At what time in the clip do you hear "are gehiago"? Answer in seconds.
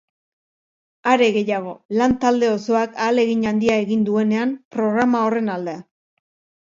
1.11-1.73